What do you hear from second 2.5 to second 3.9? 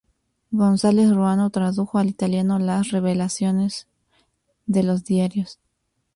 las revelaciones